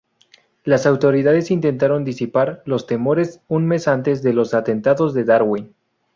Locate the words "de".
4.23-4.33, 5.13-5.25